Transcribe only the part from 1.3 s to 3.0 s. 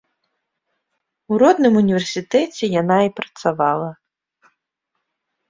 У родным універсітэце яна